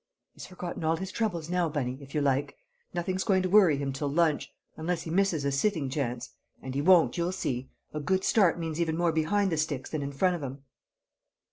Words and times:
"He's 0.31 0.47
forgotten 0.47 0.83
all 0.83 0.95
his 0.97 1.11
troubles 1.11 1.47
now, 1.47 1.69
Bunny, 1.69 1.99
if 2.01 2.15
you 2.15 2.21
like; 2.21 2.57
nothing's 2.91 3.23
going 3.23 3.43
to 3.43 3.49
worry 3.51 3.77
him 3.77 3.93
till 3.93 4.09
lunch, 4.09 4.51
unless 4.75 5.03
he 5.03 5.11
misses 5.11 5.45
a 5.45 5.51
sitting 5.51 5.91
chance. 5.91 6.31
And 6.59 6.73
he 6.73 6.81
won't, 6.81 7.19
you'll 7.19 7.31
see; 7.31 7.69
a 7.93 7.99
good 7.99 8.23
start 8.23 8.57
means 8.57 8.81
even 8.81 8.97
more 8.97 9.11
behind 9.11 9.51
the 9.51 9.57
sticks 9.57 9.91
than 9.91 10.01
in 10.01 10.11
front 10.11 10.35
of 10.35 10.41
'em." 10.43 10.63